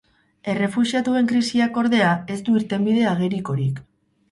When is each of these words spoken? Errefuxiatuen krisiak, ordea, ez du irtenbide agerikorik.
Errefuxiatuen 0.53 1.29
krisiak, 1.33 1.77
ordea, 1.83 2.09
ez 2.37 2.39
du 2.49 2.59
irtenbide 2.63 3.07
agerikorik. 3.13 3.87